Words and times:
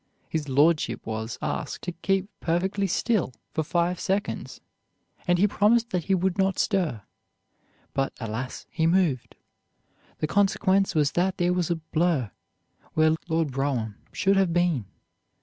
His 0.27 0.49
Lordship 0.49 1.05
was, 1.05 1.37
asked 1.43 1.83
to 1.83 1.91
keep 1.91 2.27
perfectly 2.39 2.87
still 2.87 3.35
for 3.51 3.61
five 3.63 3.99
seconds, 3.99 4.59
and 5.27 5.37
he 5.37 5.47
promised 5.47 5.91
that 5.91 6.05
he 6.05 6.15
would 6.15 6.39
not 6.39 6.57
stir, 6.57 7.03
but 7.93 8.11
alas, 8.19 8.65
he 8.71 8.87
moved. 8.87 9.35
The 10.17 10.25
consequence 10.25 10.95
was 10.95 11.11
that 11.11 11.37
there 11.37 11.53
was 11.53 11.69
a 11.69 11.75
blur 11.75 12.31
where 12.95 13.13
Lord 13.29 13.51
Brougham 13.51 13.93
should 14.11 14.37
have 14.37 14.51
been. 14.51 14.85